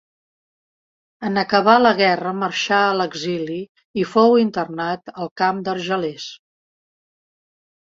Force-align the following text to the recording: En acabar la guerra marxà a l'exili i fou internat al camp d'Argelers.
En 1.27 1.35
acabar 1.41 1.75
la 1.81 1.91
guerra 1.99 2.31
marxà 2.45 2.79
a 2.87 2.97
l'exili 3.01 3.59
i 4.05 4.07
fou 4.15 4.35
internat 4.47 5.15
al 5.27 5.33
camp 5.45 5.63
d'Argelers. 5.71 6.29